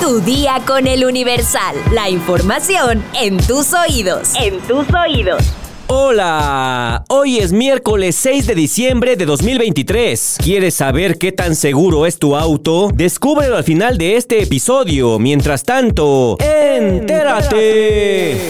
Tu 0.00 0.20
día 0.20 0.60
con 0.66 0.86
el 0.86 1.04
Universal. 1.04 1.76
La 1.92 2.10
información 2.10 3.02
en 3.20 3.38
tus 3.38 3.72
oídos. 3.72 4.32
En 4.40 4.60
tus 4.60 4.86
oídos. 4.92 5.42
Hola, 5.86 7.04
hoy 7.08 7.38
es 7.38 7.52
miércoles 7.52 8.16
6 8.16 8.46
de 8.46 8.54
diciembre 8.54 9.16
de 9.16 9.26
2023. 9.26 10.38
¿Quieres 10.42 10.74
saber 10.74 11.18
qué 11.18 11.32
tan 11.32 11.56
seguro 11.56 12.06
es 12.06 12.18
tu 12.18 12.36
auto? 12.36 12.90
Descúbrelo 12.92 13.56
al 13.56 13.64
final 13.64 13.98
de 13.98 14.16
este 14.16 14.42
episodio. 14.42 15.18
Mientras 15.18 15.62
tanto, 15.62 16.36
entérate. 16.40 18.40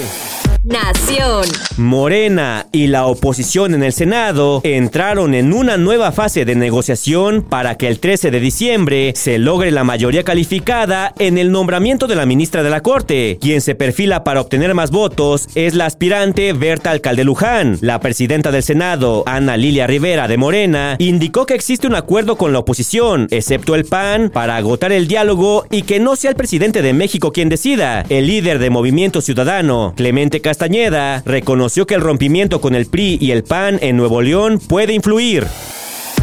Nación. 0.65 1.45
Morena 1.77 2.69
y 2.73 2.87
la 2.87 3.05
oposición 3.05 3.75
en 3.75 3.83
el 3.83 3.93
Senado 3.93 4.63
entraron 4.65 5.35
en 5.35 5.53
una 5.53 5.77
nueva 5.77 6.11
fase 6.11 6.47
de 6.47 6.55
negociación 6.55 7.43
para 7.43 7.75
que 7.77 7.87
el 7.87 8.01
13 8.01 8.31
de 8.31 8.41
diciembre 8.41 9.13
se 9.15 9.39
logre 9.39 9.71
la 9.71 9.85
mayoría 9.85 10.25
calificada 10.25 11.13
en 11.19 11.37
el 11.37 11.53
nombramiento 11.53 12.07
de 12.07 12.17
la 12.17 12.25
ministra 12.25 12.63
de 12.63 12.71
la 12.71 12.81
Corte. 12.81 13.37
Quien 13.43 13.61
se 13.61 13.75
perfila 13.75 14.25
para 14.25 14.41
obtener 14.41 14.73
más 14.73 14.91
votos 14.91 15.51
es 15.55 15.75
la 15.75 15.85
aspirante 15.85 16.55
Berta 16.55 16.93
Alcalde 16.93 17.25
Luján. 17.25 17.77
La 17.83 18.01
presidenta 18.01 18.51
del 18.51 18.63
Senado, 18.63 19.23
Ana 19.27 19.59
Lilia 19.59 19.87
Rivera 19.87 20.29
de 20.29 20.39
Morena, 20.39 20.97
indicó 20.99 21.45
que 21.45 21.53
existe 21.53 21.87
un 21.87 21.95
acuerdo 21.95 22.37
con 22.39 22.55
la 22.55 22.61
oposición, 22.61 23.29
excepto 23.33 23.75
el 23.75 23.85
PAN, 23.85 24.31
para 24.31 24.57
agotar 24.57 24.93
el 24.93 25.09
diálogo 25.09 25.67
y 25.71 25.83
que 25.83 26.01
no 26.01 26.17
sea 26.17 26.31
el 26.31 26.37
presidente 26.37 26.81
de 26.81 26.95
México 26.95 27.33
quien 27.33 27.51
decida. 27.51 28.07
El 28.09 28.29
líder 28.29 28.59
de 28.59 28.71
Movimiento 28.71 29.21
Ciudadano, 29.21 29.93
Clemente 29.95 30.41
Castañeda, 30.55 31.21
reconoció 31.27 31.85
que 31.85 31.97
el 31.97 32.01
rompimiento 32.01 32.61
con 32.61 32.77
el 32.77 32.87
PRI 32.87 33.19
y 33.21 33.33
el 33.33 33.43
PAN 33.43 33.81
en 33.83 33.97
Nuevo 33.97 34.23
León 34.23 34.61
puede 34.61 34.93
influir. 34.93 35.49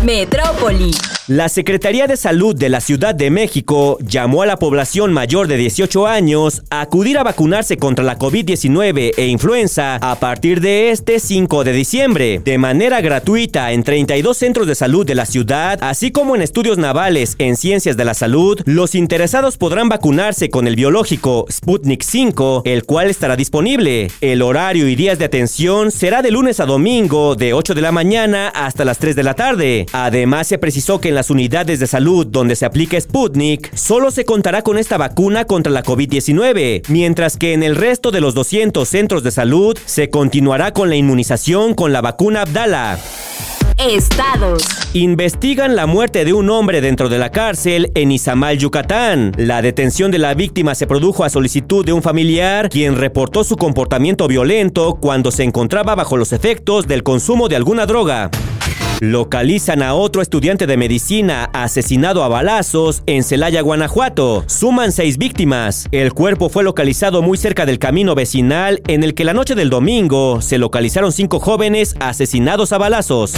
Metrópoli. 0.04 0.92
La 1.28 1.48
Secretaría 1.48 2.08
de 2.08 2.18
Salud 2.18 2.56
de 2.56 2.68
la 2.68 2.82
Ciudad 2.82 3.14
de 3.14 3.30
México 3.30 3.98
llamó 4.02 4.42
a 4.42 4.46
la 4.46 4.58
población 4.58 5.14
mayor 5.14 5.48
de 5.48 5.56
18 5.56 6.08
años 6.08 6.64
a 6.70 6.82
acudir 6.82 7.18
a 7.18 7.24
vacunarse 7.24 7.78
contra 7.78 8.04
la 8.04 8.18
COVID-19 8.18 9.14
e 9.16 9.28
influenza 9.28 9.96
a 9.96 10.16
partir 10.20 10.60
de 10.60 10.90
este 10.90 11.20
5 11.20 11.64
de 11.64 11.72
diciembre, 11.72 12.42
de 12.44 12.58
manera 12.58 13.00
gratuita 13.00 13.72
en 13.72 13.84
32 13.84 14.36
centros 14.36 14.68
de 14.68 14.76
salud 14.76 15.06
de 15.06 15.16
la 15.16 15.26
ciudad, 15.26 15.80
así 15.82 16.12
como 16.12 16.36
en 16.36 16.42
estudios 16.42 16.80
navales 16.80 17.36
en 17.38 17.56
ciencias 17.56 17.96
de 17.96 18.04
la 18.04 18.16
salud. 18.16 18.60
Los 18.66 18.96
interesados 18.96 19.58
podrán 19.58 19.88
vacunarse 19.88 20.50
con 20.50 20.68
el 20.68 20.76
biológico 20.76 21.46
Sputnik 21.50 22.02
5, 22.02 22.64
el 22.66 22.84
cual 22.84 23.10
estará 23.10 23.36
disponible. 23.36 24.10
El 24.20 24.42
horario 24.42 24.90
y 24.90 24.96
días 24.96 25.20
de 25.20 25.26
atención 25.26 25.92
será 25.92 26.22
de 26.22 26.32
lunes 26.32 26.60
a 26.60 26.66
domingo 26.66 27.36
de 27.36 27.54
8 27.54 27.76
de 27.76 27.82
la 27.82 27.92
mañana 27.94 28.50
hasta 28.50 28.84
las 28.84 28.98
3 28.98 29.16
de 29.16 29.24
la 29.24 29.36
tarde. 29.36 29.86
Además, 29.94 30.48
se 30.48 30.58
precisó 30.58 31.02
que 31.02 31.10
en 31.10 31.16
las 31.16 31.30
unidades 31.30 31.80
de 31.80 31.88
salud 31.88 32.26
donde 32.26 32.56
se 32.56 32.66
aplica 32.66 33.00
Sputnik, 33.00 33.76
solo 33.76 34.12
se 34.12 34.26
contará 34.26 34.62
con 34.62 34.78
esta 34.78 34.98
vacuna 34.98 35.46
contra 35.46 35.72
la 35.72 35.84
COVID-19, 35.84 36.84
mientras 36.88 37.38
que 37.38 37.54
en 37.54 37.64
el 37.64 37.76
resto 37.76 38.12
de 38.12 38.22
los 38.22 38.34
200 38.34 38.88
centros 38.88 39.24
de 39.24 39.32
salud 39.32 39.78
se 39.86 40.10
continuará 40.10 40.72
con 40.72 40.90
la 40.90 40.96
inmunización 40.96 41.74
con 41.74 41.92
la 41.92 42.02
vacuna 42.02 42.42
Abdala. 42.44 43.00
Estados. 43.78 44.64
Investigan 44.94 45.76
la 45.76 45.88
muerte 45.88 46.24
de 46.24 46.34
un 46.34 46.50
hombre 46.50 46.82
dentro 46.82 47.10
de 47.10 47.18
la 47.18 47.32
cárcel 47.32 47.92
en 47.96 48.12
Izamal, 48.12 48.58
Yucatán. 48.58 49.32
La 49.38 49.62
detención 49.62 50.12
de 50.12 50.20
la 50.20 50.34
víctima 50.36 50.76
se 50.76 50.86
produjo 50.86 51.24
a 51.24 51.30
solicitud 51.30 51.84
de 51.84 51.94
un 51.94 52.04
familiar, 52.04 52.70
quien 52.70 52.96
reportó 52.96 53.44
su 53.44 53.56
comportamiento 53.56 54.28
violento 54.28 54.98
cuando 55.02 55.32
se 55.32 55.44
encontraba 55.44 55.96
bajo 55.96 56.16
los 56.16 56.32
efectos 56.32 56.88
del 56.88 57.02
consumo 57.02 57.50
de 57.50 57.56
alguna 57.56 57.86
droga. 57.86 58.30
Localizan 59.04 59.82
a 59.82 59.96
otro 59.96 60.22
estudiante 60.22 60.68
de 60.68 60.78
medicina 60.78 61.50
asesinado 61.54 62.24
a 62.24 62.28
balazos 62.28 63.02
en 63.08 63.24
Celaya, 63.24 63.62
Guanajuato. 63.62 64.44
Suman 64.46 64.92
seis 64.92 65.18
víctimas. 65.18 65.88
El 65.92 66.14
cuerpo 66.14 66.50
fue 66.50 66.64
localizado 66.64 67.24
muy 67.24 67.40
cerca 67.40 67.66
del 67.66 67.80
camino 67.80 68.14
vecinal 68.14 68.80
en 68.86 69.04
el 69.04 69.16
que 69.16 69.24
la 69.24 69.34
noche 69.34 69.56
del 69.56 69.72
domingo 69.72 70.40
se 70.44 70.60
localizaron 70.60 71.12
cinco 71.12 71.40
jóvenes 71.40 71.96
asesinados 72.00 72.74
a 72.74 72.78
balazos. 72.78 73.34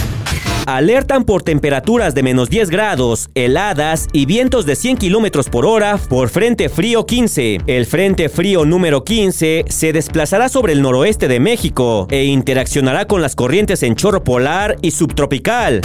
Alertan 0.66 1.24
por 1.24 1.42
temperaturas 1.42 2.14
de 2.14 2.22
menos 2.22 2.48
10 2.48 2.70
grados, 2.70 3.28
heladas 3.34 4.08
y 4.12 4.24
vientos 4.24 4.64
de 4.64 4.76
100 4.76 4.96
kilómetros 4.96 5.50
por 5.50 5.66
hora 5.66 5.98
por 6.08 6.30
Frente 6.30 6.70
Frío 6.70 7.04
15. 7.04 7.58
El 7.66 7.84
Frente 7.84 8.30
Frío 8.30 8.64
número 8.64 9.04
15 9.04 9.66
se 9.68 9.92
desplazará 9.92 10.48
sobre 10.48 10.72
el 10.72 10.80
noroeste 10.80 11.28
de 11.28 11.38
México 11.38 12.06
e 12.10 12.24
interaccionará 12.24 13.06
con 13.06 13.20
las 13.20 13.36
corrientes 13.36 13.82
en 13.82 13.94
chorro 13.94 14.24
polar 14.24 14.76
y 14.80 14.92
subtropical. 14.92 15.82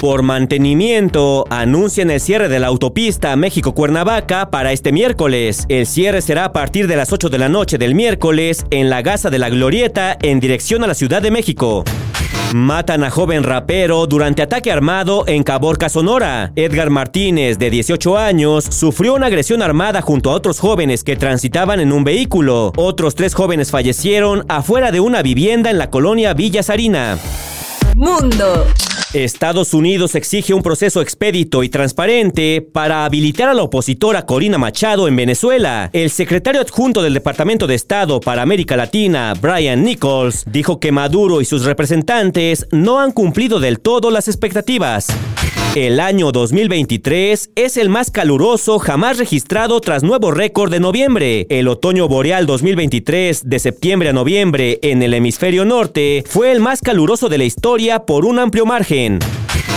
Por 0.00 0.22
mantenimiento, 0.22 1.44
anuncian 1.50 2.10
el 2.10 2.20
cierre 2.20 2.48
de 2.48 2.58
la 2.58 2.68
autopista 2.68 3.36
México-Cuernavaca 3.36 4.50
para 4.50 4.72
este 4.72 4.92
miércoles. 4.92 5.66
El 5.68 5.86
cierre 5.86 6.22
será 6.22 6.46
a 6.46 6.52
partir 6.52 6.86
de 6.86 6.96
las 6.96 7.12
8 7.12 7.28
de 7.28 7.38
la 7.38 7.50
noche 7.50 7.76
del 7.76 7.94
miércoles 7.94 8.64
en 8.70 8.88
la 8.88 9.02
Gaza 9.02 9.28
de 9.28 9.38
la 9.38 9.50
Glorieta 9.50 10.16
en 10.22 10.40
dirección 10.40 10.84
a 10.84 10.86
la 10.86 10.94
Ciudad 10.94 11.20
de 11.20 11.30
México. 11.30 11.84
Matan 12.54 13.02
a 13.02 13.10
joven 13.10 13.42
rapero 13.42 14.06
durante 14.06 14.40
ataque 14.40 14.70
armado 14.70 15.24
en 15.26 15.42
Caborca, 15.42 15.88
Sonora. 15.88 16.52
Edgar 16.54 16.90
Martínez, 16.90 17.58
de 17.58 17.70
18 17.70 18.16
años, 18.16 18.64
sufrió 18.64 19.14
una 19.14 19.26
agresión 19.26 19.62
armada 19.62 20.00
junto 20.00 20.30
a 20.30 20.34
otros 20.34 20.60
jóvenes 20.60 21.02
que 21.02 21.16
transitaban 21.16 21.80
en 21.80 21.92
un 21.92 22.04
vehículo. 22.04 22.72
Otros 22.76 23.16
tres 23.16 23.34
jóvenes 23.34 23.70
fallecieron 23.70 24.44
afuera 24.48 24.92
de 24.92 25.00
una 25.00 25.22
vivienda 25.22 25.70
en 25.70 25.78
la 25.78 25.90
colonia 25.90 26.34
Villa 26.34 26.62
Sarina. 26.62 27.18
Mundo. 27.96 28.66
Estados 29.14 29.72
Unidos 29.74 30.14
exige 30.14 30.52
un 30.52 30.62
proceso 30.62 31.00
expedito 31.00 31.62
y 31.62 31.68
transparente 31.68 32.60
para 32.60 33.04
habilitar 33.04 33.48
a 33.48 33.54
la 33.54 33.62
opositora 33.62 34.26
Corina 34.26 34.58
Machado 34.58 35.08
en 35.08 35.16
Venezuela. 35.16 35.90
El 35.92 36.10
secretario 36.10 36.60
adjunto 36.60 37.02
del 37.02 37.14
Departamento 37.14 37.66
de 37.66 37.74
Estado 37.74 38.20
para 38.20 38.42
América 38.42 38.76
Latina, 38.76 39.34
Brian 39.40 39.84
Nichols, 39.84 40.44
dijo 40.46 40.80
que 40.80 40.92
Maduro 40.92 41.40
y 41.40 41.44
sus 41.44 41.64
representantes 41.64 42.66
no 42.72 43.00
han 43.00 43.12
cumplido 43.12 43.60
del 43.60 43.80
todo 43.80 44.10
las 44.10 44.28
expectativas. 44.28 45.06
El 45.76 46.00
año 46.00 46.32
2023 46.32 47.50
es 47.54 47.76
el 47.76 47.90
más 47.90 48.10
caluroso 48.10 48.78
jamás 48.78 49.18
registrado 49.18 49.80
tras 49.80 50.02
nuevo 50.02 50.30
récord 50.30 50.70
de 50.70 50.80
noviembre. 50.80 51.46
El 51.50 51.68
otoño 51.68 52.08
boreal 52.08 52.46
2023 52.46 53.42
de 53.48 53.58
septiembre 53.58 54.08
a 54.08 54.14
noviembre 54.14 54.78
en 54.80 55.02
el 55.02 55.12
hemisferio 55.12 55.66
norte 55.66 56.24
fue 56.26 56.50
el 56.50 56.60
más 56.60 56.80
caluroso 56.80 57.28
de 57.28 57.38
la 57.38 57.44
historia 57.44 58.06
por 58.06 58.24
un 58.24 58.38
amplio 58.38 58.64
margen. 58.64 59.18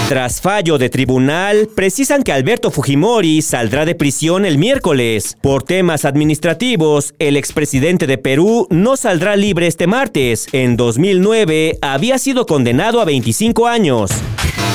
Tras 0.10 0.42
fallo 0.42 0.80
de 0.80 0.90
tribunal, 0.90 1.68
precisan 1.76 2.24
que 2.24 2.32
Alberto 2.32 2.72
Fujimori 2.72 3.44
saldrá 3.44 3.86
de 3.86 3.94
prisión 3.94 4.44
el 4.44 4.58
miércoles. 4.58 5.38
Por 5.40 5.62
temas 5.62 6.04
administrativos, 6.04 7.14
el 7.20 7.38
expresidente 7.38 8.08
de 8.08 8.18
Perú 8.18 8.66
no 8.72 8.98
saldrá 8.98 9.36
libre 9.36 9.68
este 9.68 9.86
martes. 9.86 10.48
En 10.52 10.78
2009 10.78 11.78
había 11.82 12.18
sido 12.18 12.48
condenado 12.48 13.02
a 13.02 13.06
25 13.06 13.68
años. 13.68 14.10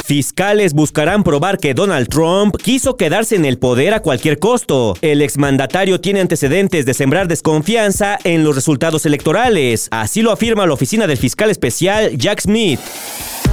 Fiscales 0.04 0.74
buscarán 0.74 1.24
probar 1.24 1.56
que 1.56 1.72
Donald 1.72 2.10
Trump 2.10 2.56
quiso 2.62 2.98
quedarse 2.98 3.36
en 3.36 3.46
el 3.46 3.56
poder 3.56 3.94
a 3.94 4.00
cualquier 4.00 4.38
costo. 4.38 4.98
El 5.00 5.22
exmandatario 5.22 5.98
tiene 5.98 6.20
antecedentes 6.20 6.84
de 6.84 6.92
sembrar 6.92 7.26
desconfianza 7.26 8.18
en 8.22 8.44
los 8.44 8.54
resultados 8.54 9.06
electorales. 9.06 9.88
Así 9.90 10.20
lo 10.20 10.30
afirma 10.30 10.66
la 10.66 10.74
oficina 10.74 11.06
del 11.06 11.16
fiscal 11.16 11.48
especial 11.48 12.18
Jack 12.18 12.42
Smith. 12.42 12.80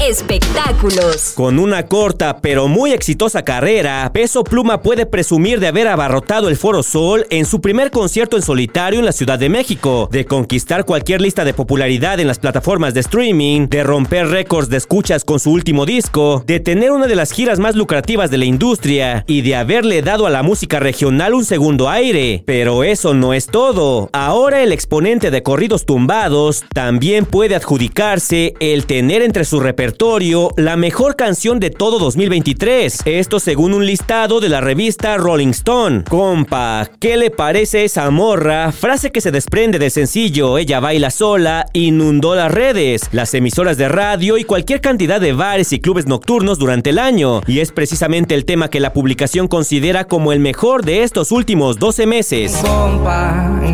Espectáculos. 0.02 1.34
Con 1.36 1.60
una 1.60 1.86
corta 1.86 2.40
pero 2.40 2.68
muy 2.68 2.92
exitosa 2.92 3.44
carrera, 3.44 4.10
Peso 4.12 4.44
Pluma 4.44 4.82
puede 4.82 5.06
presumir 5.06 5.60
de 5.60 5.68
haber 5.68 5.88
abarrotado 5.88 6.50
el 6.50 6.58
Foro 6.58 6.82
Sol 6.82 7.28
en 7.30 7.46
su 7.46 7.62
primer 7.62 7.92
concierto 7.92 8.36
en 8.36 8.42
solitario 8.42 9.00
en 9.00 9.06
la 9.06 9.12
Ciudad 9.12 9.38
de 9.38 9.50
México, 9.50 10.10
de 10.12 10.26
conquistar 10.26 10.86
cualquier 10.86 11.22
lista 11.22 11.46
de 11.46 11.54
popularidad 11.54 12.20
en 12.20 12.26
las 12.26 12.40
plataformas 12.40 12.96
de 12.96 13.02
streaming, 13.02 13.68
de 13.68 13.84
romper 13.84 14.28
récords 14.28 14.70
de 14.70 14.78
escuchas 14.78 15.24
con 15.24 15.40
su 15.40 15.52
último 15.52 15.86
disco, 15.86 16.44
de 16.52 16.60
tener 16.60 16.92
una 16.92 17.08
de 17.08 17.16
las 17.16 17.32
giras 17.32 17.60
más 17.60 17.78
lucrativas 17.78 18.30
de 18.30 18.38
la 18.38 18.44
industria 18.44 19.24
y 19.26 19.42
de 19.42 19.56
haberle 19.56 20.02
dado 20.02 20.28
a 20.28 20.30
la 20.30 20.44
música 20.44 20.82
regional 20.82 21.34
un 21.34 21.46
segundo 21.46 21.90
aire. 21.90 22.44
Pero 22.46 22.84
eso 22.84 23.14
no 23.14 23.34
es 23.34 23.46
todo. 23.46 24.10
Ahora 24.12 24.62
el 24.62 24.74
exponente 24.74 25.32
de 25.32 25.44
corridos 25.44 25.86
tumbados 25.86 26.66
también 26.74 27.24
puede 27.24 27.56
adjudicarse 27.56 28.54
el 28.60 28.86
tener 28.86 29.22
entre 29.22 29.46
su 29.46 29.62
repertorio 29.62 30.50
la 30.58 30.76
mejor 30.76 31.16
canción 31.16 31.62
de 31.62 31.70
todo 31.70 32.00
2023. 32.00 33.04
Esto 33.06 33.40
según 33.40 33.74
un 33.74 33.86
listado 33.86 34.42
de 34.42 34.50
la 34.50 34.60
revista 34.60 35.16
Rolling 35.16 35.52
Stone. 35.52 36.04
Compa, 36.10 36.92
¿qué 37.00 37.16
le 37.16 37.32
parece 37.32 37.86
esa 37.86 38.10
morra? 38.12 38.74
Frase 38.74 39.14
que 39.14 39.22
se 39.22 39.32
desprende 39.32 39.80
del 39.80 39.90
sencillo 39.90 40.58
Ella 40.58 40.82
baila 40.82 41.12
sola, 41.12 41.66
inundó 41.72 42.36
las 42.36 42.52
redes, 42.52 43.04
las 43.14 43.34
emisoras 43.34 43.78
de 43.78 43.88
radio 43.88 44.38
y 44.38 44.44
cualquier 44.44 44.82
cantidad 44.82 45.22
de 45.22 45.32
bares 45.32 45.72
y 45.72 45.80
clubes 45.80 46.08
nocturnos 46.08 46.31
nocturnos 46.32 46.60
durante 46.60 46.92
el 46.92 47.00
año, 47.00 47.42
y 47.46 47.60
es 47.60 47.74
precisamente 47.74 48.36
el 48.36 48.46
tema 48.46 48.70
que 48.70 48.80
la 48.80 48.94
publicación 48.94 49.50
considera 49.50 50.06
como 50.06 50.32
el 50.32 50.40
mejor 50.40 50.86
de 50.86 51.04
estos 51.04 51.34
últimos 51.34 51.78
12 51.78 52.06
meses. 52.06 52.58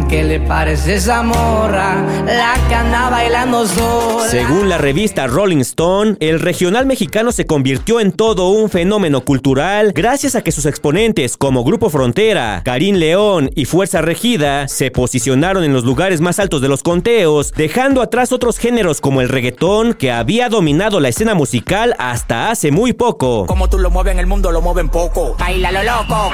¿qué 0.09 0.23
le 0.23 0.39
parece 0.39 0.95
esa 0.95 1.21
morra? 1.23 2.05
La 2.25 2.53
anda 2.77 3.09
bailando 3.09 3.65
sola. 3.65 4.27
Según 4.29 4.69
la 4.69 4.77
revista 4.77 5.27
Rolling 5.27 5.59
Stone, 5.59 6.15
el 6.19 6.39
regional 6.39 6.85
mexicano 6.85 7.31
se 7.31 7.45
convirtió 7.45 7.99
en 7.99 8.11
todo 8.11 8.49
un 8.49 8.69
fenómeno 8.69 9.21
cultural 9.21 9.93
gracias 9.93 10.35
a 10.35 10.43
que 10.43 10.51
sus 10.51 10.65
exponentes 10.65 11.37
como 11.37 11.63
Grupo 11.63 11.89
Frontera, 11.89 12.61
Karim 12.63 12.95
León 12.95 13.49
y 13.55 13.65
Fuerza 13.65 14.01
Regida 14.01 14.67
se 14.67 14.91
posicionaron 14.91 15.63
en 15.63 15.73
los 15.73 15.83
lugares 15.83 16.21
más 16.21 16.39
altos 16.39 16.61
de 16.61 16.69
los 16.69 16.83
conteos, 16.83 17.51
dejando 17.53 18.01
atrás 18.01 18.31
otros 18.31 18.57
géneros 18.57 19.01
como 19.01 19.21
el 19.21 19.29
reggaetón 19.29 19.93
que 19.93 20.11
había 20.11 20.49
dominado 20.49 20.99
la 20.99 21.09
escena 21.09 21.33
musical 21.33 21.95
hasta 21.97 22.46
hace 22.49 22.71
muy 22.71 22.93
poco. 22.93 23.45
Como 23.45 23.69
tú 23.69 23.79
lo 23.79 23.89
mueves 23.91 24.13
en 24.13 24.19
el 24.19 24.27
mundo, 24.27 24.51
lo 24.51 24.61
mueven 24.61 24.89
poco. 24.89 25.35
Baila 25.37 25.71
lo 25.71 25.83
loco. 25.83 26.31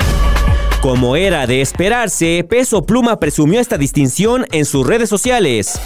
Como 0.82 1.16
era 1.16 1.48
de 1.48 1.62
esperarse, 1.62 2.46
Peso 2.50 2.86
Pluma 2.86 3.20
presumió 3.20 3.60
esta 3.60 3.78
distinción 3.78 4.46
en 4.52 4.66
sus 4.66 4.86
redes 4.86 5.10
sociales. 5.10 5.80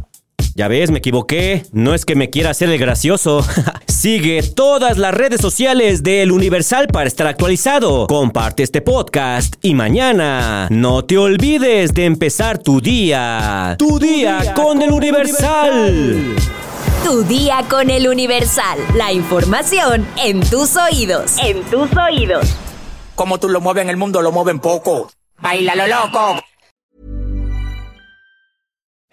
Ya 0.54 0.68
ves, 0.68 0.90
me 0.90 0.98
equivoqué. 0.98 1.64
No 1.72 1.92
es 1.92 2.06
que 2.06 2.14
me 2.14 2.30
quiera 2.30 2.50
hacer 2.50 2.70
el 2.70 2.78
gracioso. 2.78 3.44
Sigue 3.86 4.42
todas 4.42 4.96
las 4.96 5.12
redes 5.12 5.42
sociales 5.42 6.02
del 6.02 6.32
Universal 6.32 6.86
para 6.88 7.08
estar 7.08 7.26
actualizado. 7.26 8.06
Comparte 8.06 8.62
este 8.62 8.80
podcast 8.80 9.56
y 9.60 9.74
mañana 9.74 10.66
no 10.70 11.04
te 11.04 11.18
olvides 11.18 11.92
de 11.92 12.06
empezar 12.06 12.56
tu 12.56 12.80
día. 12.80 13.76
Tu, 13.78 13.98
día, 13.98 14.54
con, 14.54 14.80
el 14.80 14.92
Universal. 14.92 16.36
Tu 17.04 17.22
día 17.24 17.64
con 17.68 17.90
el 17.90 18.08
Universal. 18.08 18.78
La 18.94 19.12
información 19.12 20.06
en 20.16 20.40
tus 20.40 20.76
oídos. 20.76 21.36
En 21.38 21.62
tus 21.64 21.88
oídos. 21.96 22.56
Como 23.14 23.38
tú 23.38 23.48
lo 23.48 23.60
mueves 23.60 23.82
en 23.84 23.90
el 23.90 23.96
mundo, 23.96 24.22
lo 24.22 24.32
mueven 24.32 24.58
poco. 24.58 25.10
Baila 25.38 25.74
lo 25.74 25.86
loco. 25.86 26.40